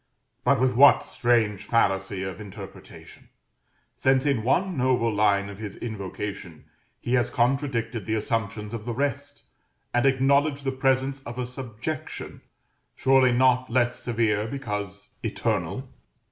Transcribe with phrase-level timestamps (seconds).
[0.43, 3.29] But with what strange fallacy of interpretation!
[3.95, 6.65] since in one noble line of his invocation
[6.99, 9.43] he has contradicted the assumptions of the rest,
[9.93, 12.41] and acknowledged the presence of a subjection,
[12.95, 15.87] surely not less severe because eternal?